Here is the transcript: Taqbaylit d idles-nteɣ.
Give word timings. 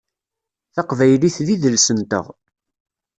Taqbaylit 0.75 1.37
d 1.47 1.47
idles-nteɣ. 1.53 2.25